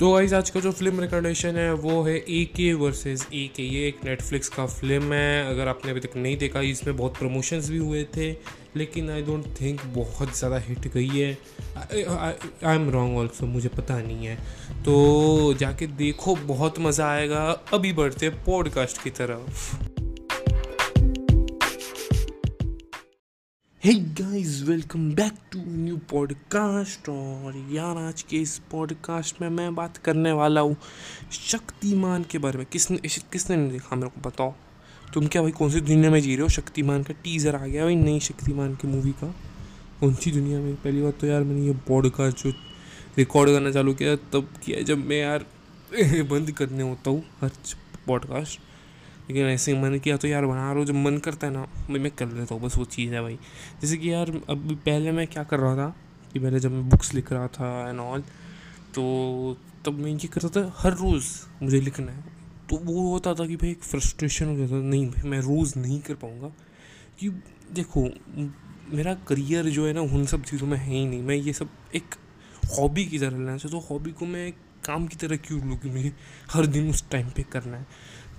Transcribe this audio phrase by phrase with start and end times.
[0.00, 3.62] तो गाइज़ आज का जो फ़िल्म रिकमेंडेशन है, वो है ए के वर्सेज ए के
[3.62, 7.68] ये एक नेटफ्लिक्स का फ़िल्म है। अगर आपने अभी तक नहीं देखा, इसमें बहुत प्रमोशंस
[7.70, 8.30] भी हुए थे,
[8.76, 11.32] लेकिन आई डोंट थिंक बहुत ज़्यादा हिट गई है।
[11.76, 14.36] आई एम रॉन्ग ऑल्सो मुझे पता नहीं है।
[14.84, 19.89] तो जाके देखो, बहुत मज़ा आएगा। अभी बढ़ते पॉडकास्ट की तरफ़।
[23.84, 29.74] Hey guys welcome back to new podcast और यार आज के इस पॉडकास्ट में मैं
[29.74, 30.76] बात करने वाला हूँ
[31.32, 32.96] शक्तिमान के बारे में। किसने
[33.32, 33.96] किसने नहीं देखा?
[33.96, 34.54] मेरे को बताओ।
[35.14, 36.48] तुम क्या भाई कौन सी दुनिया में जी रहे हो?
[36.48, 39.34] शक्तिमान का टीज़र आ गया भाई नई शक्तिमान की मूवी का।
[40.00, 40.74] कौन सी दुनिया में?
[40.76, 42.50] पहली बात तो यार मैंने ये पॉडकास्ट जो
[43.18, 45.46] रिकॉर्ड करना चालू किया, तब किया जब मैं यार
[46.22, 47.50] बंद करने होता हूँ हर
[48.06, 48.60] पॉडकास्ट
[49.30, 52.10] लेकिन ऐसे मन किया तो यार बना रहा जब मन करता है ना, भाई मैं
[52.10, 53.38] कर लेता हूँ, बस वो चीज़ है भाई।
[53.82, 55.96] जैसे कि यार, अब पहले मैं क्या कर रहा था
[56.32, 58.20] कि पहले जब मैं बुक्स लिख रहा था एंड ऑल
[58.94, 61.26] तो तब मैं ये करता था, हर रोज़
[61.62, 62.24] मुझे लिखना है।
[62.70, 66.00] तो वो होता था कि भाई एक फ्रस्ट्रेशन हो जाता नहीं भाई, मैं रोज़ नहीं
[66.00, 66.48] कर पाऊँगा।
[67.20, 67.28] कि
[67.72, 68.08] देखो,
[68.96, 71.68] मेरा करियर जो है ना, उन सब चीज़ों में है ही नहीं। मैं ये सब
[71.94, 72.14] एक
[72.78, 74.52] हॉबी की तरह लेना चाहता हूँ हॉबी को मैं
[74.84, 76.12] काम की तरह क्यों लूँ कि मुझे
[76.52, 77.86] हर दिन उस टाइम पे करना है?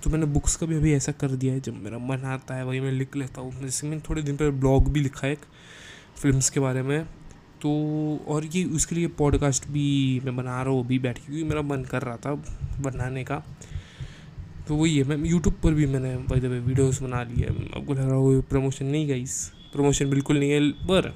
[0.02, 2.64] तो मैंने बुक्स का भी अभी ऐसा कर दिया है, जब मेरा मन आता है
[2.64, 5.44] वही मैं लिख लेता हूँ। जैसे मैंने थोड़े दिन पहले ब्लॉग भी लिखा है एक
[6.16, 7.04] फिल्म्स के बारे में।
[7.62, 7.70] तो
[8.28, 11.62] और ये उसके लिए पॉडकास्ट भी मैं बना रहा हूँ अभी बैठ के, क्योंकि मेरा
[11.62, 12.34] मन कर रहा था
[12.82, 13.42] बनाने का।
[14.68, 18.00] तो वही है, मैं यूट्यूब पर भी मैंने भाई दबे वीडियोस बना लिए आपको लग
[18.00, 19.24] रहा हो प्रमोशन नहीं गई
[19.72, 21.14] प्रमोशन बिल्कुल नहीं है, पर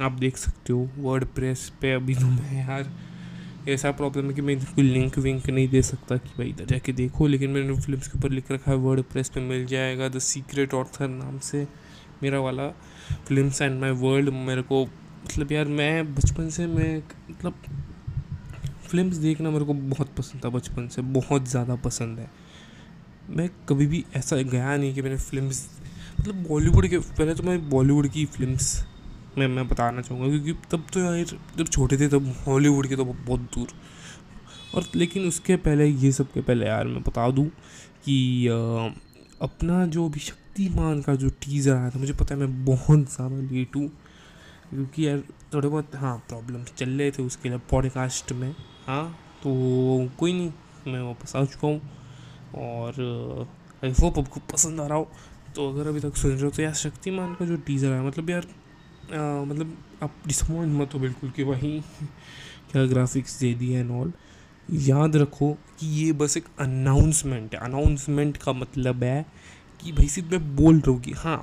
[0.00, 2.90] आप देख सकते हो वर्ड प्रेस पे अभी तो मैं यार
[3.68, 6.64] ऐसा प्रॉब्लम है कि मैं इधर कोई लिंक विंक नहीं दे सकता कि भाई इधर
[6.64, 10.08] जाके देखो, लेकिन मैंने फ़िल्म के ऊपर लिख रखा है वर्ड प्रेस पर मिल जाएगा
[10.08, 11.66] द सीक्रेट ऑर्थर नाम से
[12.22, 12.68] मेरा वाला
[13.28, 16.96] फ़िल्म एंड माई वर्ल्ड मेरे को मतलब यार मैं बचपन से मैं
[17.30, 17.54] मतलब
[18.88, 22.30] फिल्म्स देखना मेरे को बहुत पसंद था बचपन से, बहुत ज़्यादा पसंद है।
[23.30, 25.66] मैं कभी भी ऐसा गया नहीं कि मैंने फिल्म्स
[26.20, 28.76] मतलब बॉलीवुड के, पहले तो मैं बॉलीवुड की फिल्म्स
[29.38, 31.24] मैं मैं बताना चाहूँगा, क्योंकि तब तो यार,
[31.58, 33.68] जब छोटे थे तब हॉलीवुड के तो बहुत दूर।
[34.74, 37.46] और लेकिन उसके पहले, ये सब के पहले यार मैं बता दूँ
[38.04, 38.46] कि
[39.42, 43.40] अपना जो भी शक्तिमान का जो टीज़र आया था, मुझे पता है मैं बहुत ज़्यादा
[43.52, 43.88] लेट हूँ,
[44.70, 45.22] क्योंकि यार
[45.54, 48.50] थोड़े बहुत हाँ प्रॉब्लम चल रहे थे उसके लिए पॉडकास्ट में।
[48.86, 49.04] हाँ
[49.42, 49.50] तो
[50.18, 50.52] कोई नहीं,
[50.86, 51.80] मैं वापस आ चुका हूँ।
[52.56, 53.48] और
[53.82, 55.10] आई होप आपको पसंद आ रहा हो।
[55.56, 58.30] तो अगर अभी तक सुन रहे हो तो यार शक्तिमान का जो टीज़र है मतलब
[58.30, 58.46] यार
[59.12, 61.80] मतलब आप डिसअपॉइंट मत हो बिल्कुल कि वही
[62.72, 64.12] क्या ग्राफिक्स दे दिए एंड ऑल
[64.68, 69.24] याद रखो कि ये बस एक अनाउंसमेंट है। अनाउंसमेंट का मतलब है
[69.80, 71.36] कि भाई सिर्फ़ मैं बोल रहा हूँ कि हाँ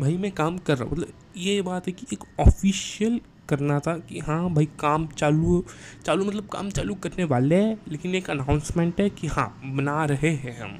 [0.00, 3.96] भाई मैं काम कर रहा हूँ। मतलब ये बात है कि एक ऑफिशियल करना था
[3.98, 5.64] कि हाँ भाई काम चालू
[6.06, 10.30] चालू मतलब काम चालू करने वाले हैं, लेकिन एक अनाउंसमेंट है कि हाँ बना रहे
[10.34, 10.78] हैं हम।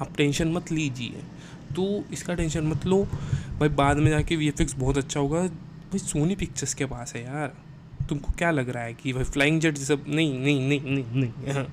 [0.00, 1.22] आप टेंशन मत लीजिए।
[1.76, 3.06] तो इसका टेंशन मत लो।
[3.58, 7.54] भाई बाद में जाके वीएफएक्स बहुत अच्छा होगा। भाई सोनी पिक्चर्स के पास है यार।
[8.08, 11.54] तुमको क्या लग रहा है कि भाई फ्लाइंग जेट सब नहीं नहीं नहीं नहीं नहीं
[11.54, 11.66] हाँ।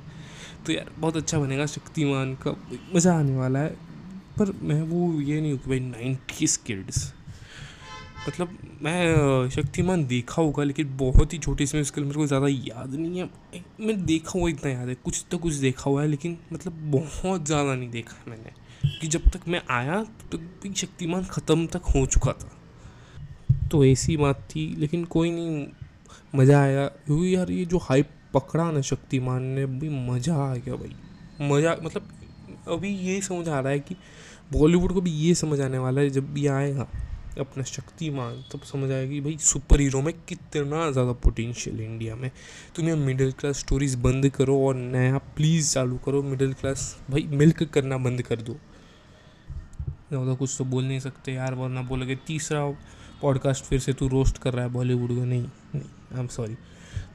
[0.65, 2.55] तो यार बहुत अच्छा बनेगा शक्तिमान का।
[2.95, 3.75] मज़ा आने वाला है।
[4.37, 7.11] पर मैं वो ये नहीं हूँ कि भाई नाइन्टीज किड्स
[8.27, 12.93] मतलब मैं शक्तिमान देखा होगा, लेकिन बहुत ही छोटी इसमें उसके मेरे को ज़्यादा याद
[12.93, 13.29] नहीं है।
[13.81, 17.45] मैं देखा हुआ इतना याद है। कुछ तो कुछ देखा हुआ है, लेकिन मतलब बहुत
[17.45, 18.51] ज़्यादा नहीं देखा है मैंने।
[19.01, 22.51] कि जब तक मैं आया, तब तक शक्तिमान ख़त्म तक हो चुका था।
[23.71, 25.65] तो ऐसी बात थी, लेकिन कोई नहीं,
[26.35, 30.75] मज़ा आया। क्योंकि यार ये जो हाइप पकड़ा ना शक्तिमान ने भाई मज़ा आ गया
[30.75, 32.07] भाई। मज़ा मतलब
[32.67, 33.95] अभी ये समझ आ रहा है कि
[34.53, 36.87] बॉलीवुड को भी ये समझ आने वाला है, जब भी आएगा
[37.39, 42.29] अपना शक्तिमान, तब समझ आएगी भाई सुपर हीरो में कितना ज़्यादा पोटेंशियल है इंडिया में।
[42.75, 47.63] तुम्हें मिडिल क्लास स्टोरीज बंद करो और नया प्लीज़ चालू करो। मिडिल क्लास भाई मिल्क
[47.63, 48.57] करना बंद कर दो।
[50.09, 52.65] ज़्यादा कुछ तो बोल नहीं सकते यार, वरना बोलोगे तीसरा
[53.21, 55.41] पॉडकास्ट फिर से तू रोस्ट कर रहा है बॉलीवुड को। नहीं
[55.75, 55.81] नहीं
[56.13, 56.55] आई एम सॉरी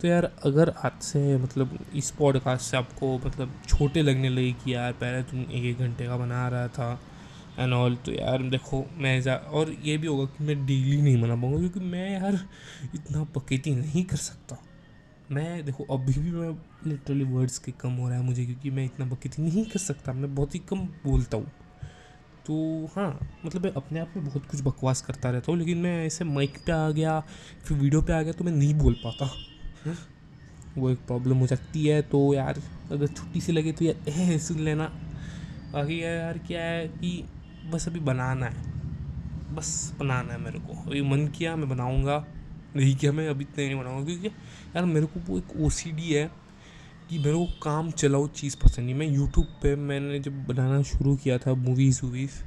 [0.01, 4.75] तो यार, अगर आज से मतलब इस पॉडकास्ट से आपको मतलब छोटे लगने लगे कि
[4.75, 7.01] यार, पहले तुम एक एक घंटे का बना रहा था
[7.59, 11.21] एंड ऑल तो यार देखो, मैं जा, और ये भी होगा कि मैं डेली नहीं
[11.23, 12.41] बना पाऊँगा, क्योंकि मैं यार
[12.95, 14.59] इतना पकेती नहीं कर सकता।
[15.33, 16.51] मैं देखो, अभी भी मैं
[16.87, 20.13] लिटरली वर्ड्स के कम हो रहा है मुझे, क्योंकि मैं इतना बकेती नहीं कर सकता,
[20.13, 21.51] मैं बहुत ही कम बोलता हूँ।
[22.49, 26.07] तो हाँ मतलब मैं अपने आप में बहुत कुछ बकवास करता रहता हूँ, लेकिन मैं
[26.07, 27.21] ऐसे माइक पे आ गया,
[27.65, 29.31] फिर वीडियो पे आ गया तो मैं नहीं बोल पाता।
[30.79, 32.61] वो एक प्रॉब्लम हो सकती है तो यार
[32.93, 34.85] अगर छुट्टी से लगे तो यार ए सुन लेना।
[35.73, 37.25] बाकी यार क्या है कि
[37.73, 38.63] बस अभी बनाना है।
[39.55, 42.27] बस बनाना है मेरे को। अभी मन किया, मैं बनाऊँगा।
[42.77, 44.29] नहीं किया, मैं अभी इतना नहीं बनाऊँगा, क्योंकि
[44.77, 46.31] यार मेरे को वो एक ओसीडी है।
[47.11, 51.15] कि मेरे को काम चलाओ चीज़ पसंद नहीं। मैं यूट्यूब पे मैंने जब बनाना शुरू
[51.17, 52.43] किया था मूवीज़ वूवीज़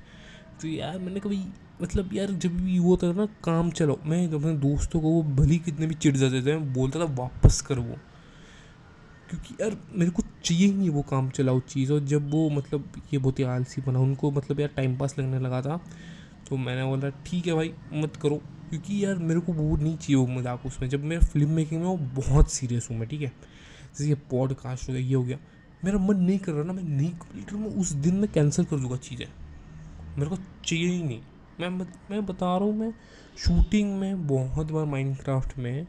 [0.61, 1.43] तो यार मैंने कभी
[1.81, 5.23] मतलब यार जब भी वो होता था ना, काम चलाओ, मैं अपने दोस्तों को, वो
[5.35, 7.95] भली कितने भी चिड़ जाते थे, मैं बोलता था, वापस कर वो।
[9.29, 12.91] क्योंकि यार मेरे को चाहिए ही नहीं वो काम चलाओ चीज़। और जब वो मतलब
[13.13, 15.79] ये बहुत ही आलसी बना, उनको मतलब यार टाइम पास लगने लगा था
[16.49, 20.15] तो मैंने बोला, ठीक है भाई, मत करो। क्योंकि यार मेरे को वो नहीं चाहिए
[20.15, 23.31] वो मज़ाक उसमें। जब मैं फ़िल्म मेकिंग में, वो बहुत सीरियस हूँ मैं, ठीक है?
[23.91, 25.37] जैसे ये पॉडकास्ट हो गया, ये हो गया।
[25.85, 28.77] मेरा मन नहीं कर रहा ना, मैं नहीं कंप्लीट मैं उस दिन में कैंसिल कर
[28.77, 29.27] दूँगा चीज़ें।
[30.17, 31.21] मेरे को चाहिए ही नहीं।
[31.59, 31.69] मैं
[32.11, 32.93] मैं बता रहा हूँ, मैं
[33.37, 35.87] शूटिंग में बहुत बार माइनक्राफ्ट में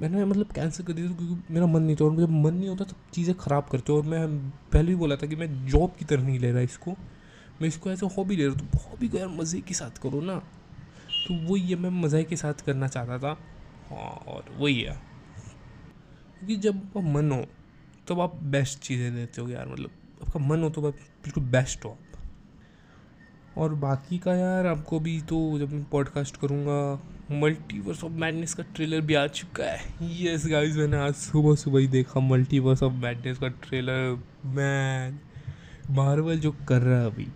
[0.00, 2.84] मैंने मतलब कैंसिल कर दिया क्योंकि मेरा मन नहीं था और जब मन नहीं होता
[2.84, 4.28] तो चीज़ें ख़राब करते और मैं
[4.72, 6.90] पहले भी बोला था कि मैं जॉब की तरह नहीं ले रहा इसको।
[7.60, 10.20] मैं इसको ऐसे हॉबी ले रहा हूँ तो हॉबी को यार मज़े के साथ करो
[10.20, 10.36] ना।
[11.28, 13.36] तो वही है, मैं मज़े के साथ करना चाहता था।
[13.90, 15.07] हाँ और वही है।
[16.38, 17.44] क्योंकि जब आपका मन हो
[18.08, 19.90] तब आप बेस्ट चीज़ें देते हो यार मतलब
[20.22, 22.04] आपका मन हो तो बिल्कुल बेस्ट हो आप।
[23.58, 26.78] और बाकी का यार आपको भी तो जब मैं पॉडकास्ट करूँगा
[27.40, 29.80] मल्टीवर्स ऑफ़ मैडनेस का ट्रेलर भी आ चुका है।
[30.22, 35.18] यस गाइस मैंने आज सुबह सुबह ही देखा मल्टीवर्स ऑफ़ मैडनेस का ट्रेलर मैन
[35.90, 37.26] मार्वल जो कर रहा है अभी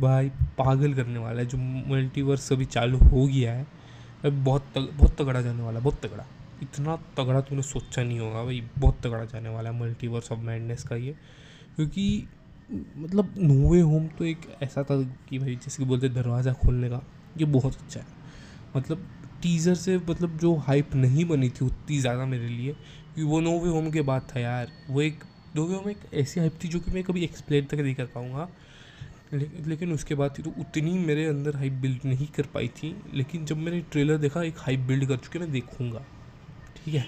[0.00, 3.66] भाई पागल करने वाला है। जो मल्टीवर्स अभी चालू हो गया है
[4.24, 6.24] बहुत तग, बहुत तगड़ा जाने वाला बहुत तगड़ा।
[6.62, 10.82] इतना तगड़ा तूने सोचा नहीं होगा भाई, बहुत तगड़ा जाने वाला है मल्टीवर्स ऑफ़ मैडनेस
[10.82, 11.14] का ये।
[11.76, 12.26] क्योंकि
[12.70, 17.02] मतलब नोवे होम तो एक ऐसा था कि भाई जैसे कि बोलते दरवाज़ा खोलने का,
[17.36, 18.06] ये बहुत अच्छा है।
[18.76, 19.06] मतलब
[19.42, 23.58] टीज़र से मतलब जो हाइप नहीं बनी थी उतनी ज़्यादा मेरे लिए क्योंकि वो नो
[23.60, 25.24] वे होम के बाद था यार। वो एक
[25.56, 28.06] नो वे होम एक ऐसी हाइप थी जो कि मैं कभी एक्सप्लेन तक नहीं कर
[28.06, 28.48] पाऊँगा।
[29.32, 33.44] लेकिन उसके बाद थी तो उतनी मेरे अंदर हाइप बिल्ड नहीं कर पाई थी। लेकिन
[33.44, 36.04] जब मैंने ट्रेलर देखा, एक हाइप बिल्ड कर चुके, मैं देखूँगा।
[36.88, 37.06] ठीक है?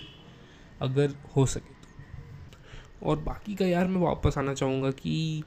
[0.82, 5.42] अगर हो सके तो। और बाकी का यार मैं वापस आना चाहूँगा कि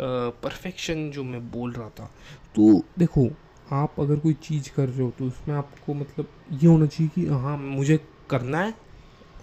[0.00, 2.10] परफेक्शन जो मैं बोल रहा था
[2.56, 3.28] तो देखो,
[3.72, 7.26] आप अगर कोई चीज़ कर रहे हो तो उसमें आपको मतलब ये होना चाहिए कि
[7.26, 7.98] हाँ मुझे
[8.30, 8.74] करना है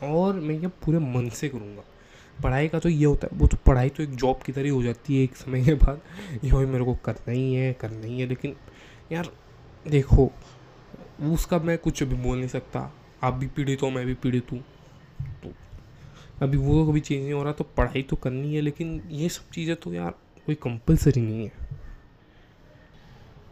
[0.03, 1.83] और मैं ये पूरे मन से करूँगा।
[2.43, 4.83] पढ़ाई का तो ये होता है, वो तो पढ़ाई तो एक जॉब की तरह हो
[4.83, 6.01] जाती है एक समय के बाद।
[6.43, 8.55] ये भाई मेरे को करना ही है, करना ही है, लेकिन
[9.11, 9.29] यार
[9.87, 10.31] देखो,
[11.23, 12.91] उसका मैं कुछ भी बोल नहीं सकता।
[13.23, 14.59] आप भी पीड़ित हो, मैं भी पीड़ित हूँ।
[15.43, 15.53] तो
[16.41, 19.49] अभी वो कभी चेंज नहीं हो रहा तो पढ़ाई तो करनी है, लेकिन ये सब
[19.53, 20.11] चीज़ें तो यार
[20.47, 21.51] कोई कंपलसरी नहीं है।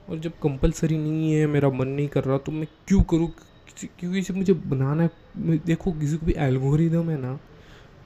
[0.10, 3.32] और जब कंपलसरी नहीं है, मेरा मन नहीं कर रहा तो मैं क्यों करूँ?
[3.80, 7.40] क्योंकि इसे मुझे बनाना है देखो, किसी को भी एल्गोरिदम है ना,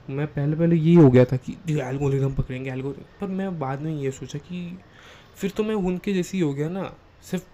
[0.08, 3.92] मैं पहले पहले यही हो गया था कि एल्गोरिदम पकड़ेंगे एल्गोरिदम पर मैं बाद में
[3.92, 4.78] ये सोचा कि
[5.36, 6.92] फिर तो मैं उनके जैसी हो गया ना,
[7.22, 7.44] सिर्फ़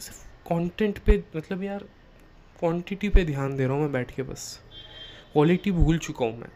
[0.00, 1.84] सिर्फ़ कंटेंट पे मतलब यार
[2.60, 4.60] क्वांटिटी पे ध्यान दे रहा हूँ मैं बैठ के बस।
[5.32, 6.48] क्वालिटी भूल चुका हूँ मैं।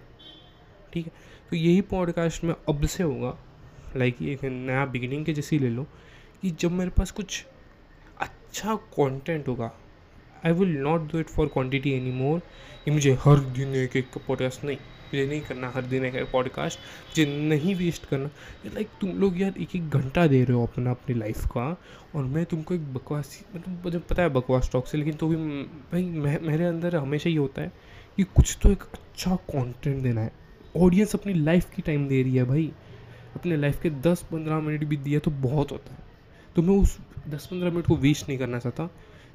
[0.93, 1.13] ठीक है?
[1.51, 3.39] तो यही पॉडकास्ट में अब से होगा
[3.97, 5.87] लाइक एक नया बिगिनिंग के जैसे ले लो,
[6.43, 7.47] कि जब मेरे पास कुछ
[8.21, 9.73] अच्छा कंटेंट होगा
[10.47, 12.43] I will not do it for quantity any more
[12.85, 14.77] कि मुझे हर दिन एक एक पॉडकास्ट नहीं।
[15.13, 18.31] मुझे नहीं करना हर दिन एक पॉडकास्ट मुझे नहीं वेस्ट करना।
[18.67, 21.67] लाइक तुम लोग यार एक एक घंटा दे रहे हो अपना, अपनी लाइफ का।
[22.15, 25.37] और मैं तुमको एक बकवास मतलब मुझे पता है बकवास टॉक से लेकिन तो भी
[25.93, 26.05] भाई
[26.43, 27.73] मेरे अंदर हमेशा ये होता है
[28.17, 30.33] कि कुछ तो एक अच्छा कॉन्टेंट देना है।
[30.77, 32.71] ऑडियंस अपनी लाइफ की टाइम दे रही है भाई।
[33.37, 36.01] अपने लाइफ के दस पंद्रह मिनट भी दिया तो बहुत होता है।
[36.57, 36.99] तो मैं उस
[37.29, 38.89] दस पंद्रह मिनट को वेस्ट नहीं करना चाहता।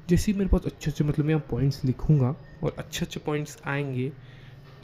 [0.08, 4.12] जैसे ही मेरे पास अच्छे अच्छे मतलब मैं पॉइंट्स लिखूँगा और अच्छे अच्छे पॉइंट्स आएँगे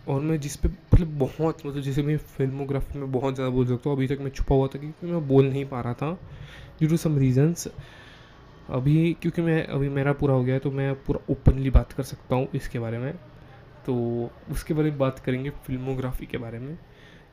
[0.07, 3.91] और मैं जिस पे मतलब बहुत मतलब जैसे मैं फिल्मोग्राफी में बहुत ज़्यादा बोल सकता
[3.91, 6.13] हूँ, अभी तक मैं छुपा हुआ था क्योंकि मैं बोल नहीं पा रहा था
[6.79, 7.69] ड्यू टू सम रीज़न्स
[8.69, 12.03] अभी क्योंकि मैं, अभी मेरा पूरा हो गया है तो मैं पूरा ओपनली बात कर
[12.05, 13.13] सकता हूँ इसके बारे में।
[13.87, 13.95] तो
[14.51, 16.77] उसके बारे में बात करेंगे फिल्मोग्राफी के बारे में।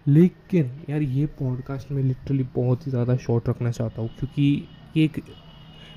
[0.06, 5.24] लेकिन यार ये पॉडकास्ट में लिटरली बहुत ही ज़्यादा शॉर्ट रखना चाहता हूँ, क्योंकि एक,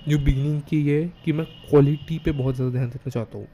[0.09, 3.47] जो बिगनिंग की है कि मैं क्वालिटी पे बहुत ज़्यादा ध्यान देना चाहता हूँ।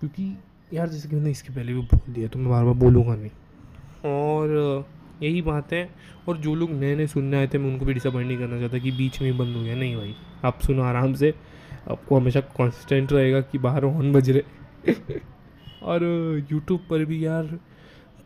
[0.00, 0.36] क्योंकि
[0.74, 3.30] यार, जैसे कि मैंने इसके पहले भी बोल दिया तो मैं बार बार बोलूँगा नहीं।
[4.04, 4.86] और,
[5.22, 5.90] यही बात है।
[6.28, 8.78] और जो लोग नए नए सुनने आए थे, मैं उनको भी डिसअपॉइंट नहीं करना चाहता
[8.78, 10.14] कि बीच में बंद हो गया। नहीं भाई,
[10.44, 11.34] आप सुनो आराम से।
[11.90, 14.92] आपको हमेशा कॉन्स्टेंट रहेगा कि बाहर ऑन बज रहे।
[15.82, 16.04] और
[16.52, 17.58] यूट्यूब पर भी यार,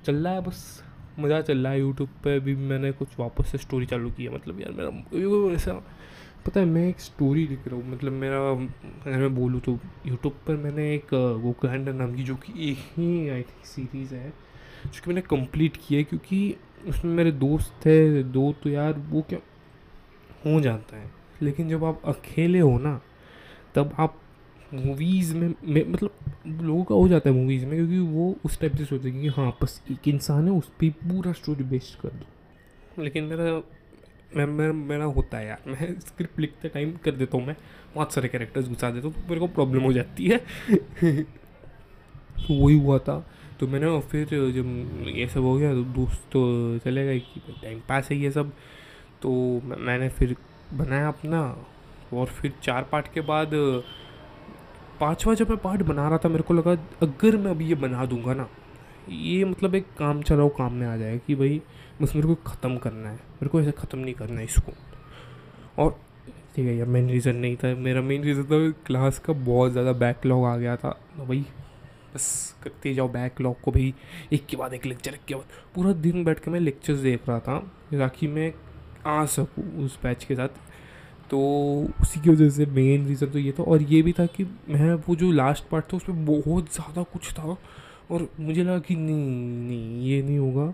[0.04, 0.84] चल रहा है बस।
[1.18, 4.34] मज़ा चल रहा है यूट्यूब पर भी मैंने कुछ वापस से स्टोरी चालू की है
[4.34, 5.72] मतलब यार, मेरा ऐसा
[6.48, 10.34] पता है मैं एक स्टोरी लिख रहा हूँ। मतलब मेरा अगर मैं बोलूँ तो यूट्यूब
[10.46, 11.12] पर मैंने एक
[11.42, 14.28] वो कैलेंडर नाम की जो कि एक ही आई थिंक सीरीज़ है
[14.86, 16.56] जो कि मैंने कंप्लीट किया है क्योंकि
[16.88, 19.38] उसमें मेरे दोस्त थे दो तो यार वो क्या
[20.46, 21.10] हो जाता है।
[21.42, 23.00] लेकिन जब आप अकेले हो ना
[23.74, 24.20] तब आप
[24.74, 28.76] मूवीज़ में, में मतलब लोगों का हो जाता है मूवीज़ में क्योंकि वो उस टाइप
[28.76, 32.08] से सोचते हैं कि हाँ बस एक इंसान है उस पर पूरा स्टोरी बेस्ड कर
[32.10, 33.44] दो। लेकिन मेरा
[34.32, 37.56] मेरा मेरा होता है यार। मैं स्क्रिप्ट लिखते टाइम कर देता हूँ मैं।
[37.94, 40.38] बहुत सारे कैरेक्टर्स घुसा देता हूँ तो मेरे को प्रॉब्लम हो जाती है।
[42.38, 43.18] तो वही हुआ था।
[43.60, 46.42] तो मैंने फिर जब ये सब हो गया तो दोस्त तो
[46.78, 48.52] चले गए कि टाइम पास है ये सब।
[49.22, 49.30] तो
[49.66, 50.36] मैंने फिर
[50.74, 51.40] बनाया अपना
[52.14, 53.50] और फिर चार पार्ट के बाद
[55.00, 58.04] पाँचवा जब मैं पार्ट बना रहा था, मेरे को लगा अगर मैं अभी ये बना
[58.06, 58.48] दूँगा ना
[59.10, 61.60] ये मतलब एक काम चलाओ काम में आ जाएगा कि भाई
[62.02, 64.72] बस मेरे को ख़त्म करना है। मेरे को ऐसे ख़त्म नहीं करना है इसको।
[65.78, 65.98] और
[66.56, 69.92] ठीक है यार मेन रीज़न नहीं था। मेरा मेन रीज़न था क्लास का बहुत ज़्यादा
[69.94, 71.44] बैकलॉग आ गया था। तो भाई
[72.14, 73.92] बस करते जाओ बैकलॉग को भाई।
[74.32, 77.28] एक के बाद एक लेक्चर एक के बाद। पूरा दिन बैठ के मैं लेक्चर्स देख
[77.28, 77.58] रहा था,
[77.92, 78.52] ताकि मैं
[79.06, 80.66] आ सकूँ उस बैच के साथ।
[81.30, 81.38] तो
[82.02, 84.92] उसी की वजह से मेन रीज़न तो ये था। और ये भी था कि मैं
[85.08, 87.56] वो जो लास्ट पार्ट था, उसमें बहुत ज़्यादा कुछ था।
[88.10, 90.72] और मुझे लगा कि नहीं नहीं, ये नहीं होगा।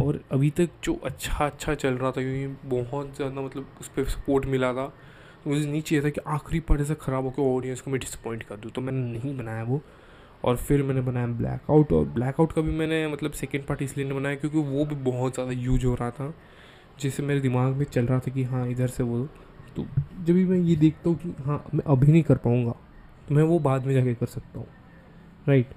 [0.00, 4.04] और अभी तक जो अच्छा अच्छा चल रहा था, क्योंकि बहुत ज़्यादा मतलब उस पर
[4.06, 4.86] सपोर्ट मिला था
[5.44, 8.00] तो मुझे नहीं चाहिए था कि आखिरी पार्ट ऐसा ख़राब हो के ऑडियंस को मैं
[8.00, 9.80] डिसअपॉइंट कर दूँ तो मैंने नहीं बनाया वो।
[10.44, 13.82] और फिर मैंने बनाया ब्लैक आउट और ब्लैक आउट का भी मैंने मतलब सेकेंड पार्ट
[13.82, 16.32] इसलिए नहीं बनाया, क्योंकि वो भी बहुत ज़्यादा यूज़ हो रहा था,
[17.00, 19.24] जिससे मेरे दिमाग में चल रहा था कि हाँ इधर से वो
[19.76, 19.86] तो
[20.24, 22.72] जब भी मैं ये देखता हूँ कि हाँ मैं अभी नहीं कर पाऊँगा
[23.28, 24.66] तो मैं वो बाद में जाके कर सकता हूँ
[25.48, 25.74] राइट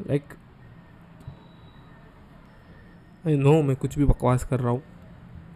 [0.00, 0.34] लाइक
[3.24, 4.82] आई नो मैं कुछ भी बकवास कर रहा हूँ,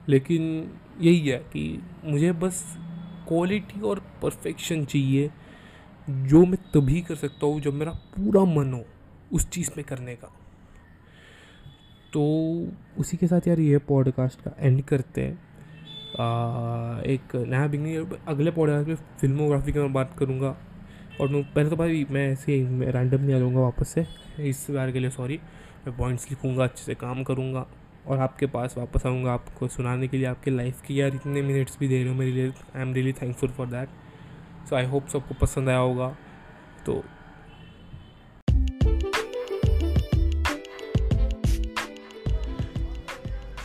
[0.09, 0.43] लेकिन
[1.01, 2.65] यही है कि मुझे बस
[3.29, 5.31] क्वालिटी और परफेक्शन चाहिए,
[6.09, 8.85] जो मैं तभी कर सकता हूँ जब मेरा पूरा मन हो
[9.33, 10.29] उस चीज़ में करने का।
[12.13, 12.23] तो
[12.99, 15.35] उसी के साथ यार ये पॉडकास्ट का एंड करते हैं।
[17.05, 20.57] एक नया बिगनिंग अगले पॉडकास्ट में फिल्मोग्राफी की मैं बात करूँगा।
[21.21, 24.07] और मैं पहले तो भाई, मैं ऐसे ही रैंडमली आ जाऊँगा वापस से।
[24.41, 25.39] इस बार के लिए सॉरी
[25.87, 27.67] मैं पॉइंट्स लिखूँगा, अच्छे से काम करूँगा
[28.07, 31.79] और आपके पास वापस आऊँगा आपको सुनाने के लिए, आपके लाइफ की। यार, इतने मिनट्स
[31.81, 33.89] भी दे रहे हो मेरे लिए। I am really thankful for that
[34.69, 36.17] so I hope सबको पसंद आया होगा।
[36.87, 37.03] तो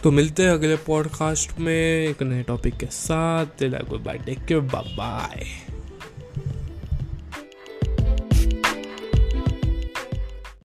[0.04, 3.64] तो मिलते हैं अगले पॉडकास्ट में। एक नए टॉपिक के साथ।
[4.04, 5.46] Goodbye take care bye